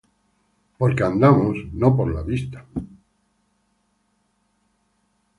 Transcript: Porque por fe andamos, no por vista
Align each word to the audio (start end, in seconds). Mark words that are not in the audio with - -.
Porque 0.79 1.03
por 1.03 1.07
fe 1.09 1.11
andamos, 1.13 1.55
no 1.81 1.87
por 1.97 2.09
vista 2.29 2.59